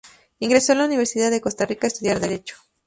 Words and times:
Ingresó 0.39 0.71
en 0.71 0.79
la 0.79 0.85
Universidad 0.85 1.29
de 1.29 1.41
Costa 1.41 1.67
Rica 1.67 1.85
a 1.85 1.89
estudiar 1.89 2.19
Derecho. 2.19 2.55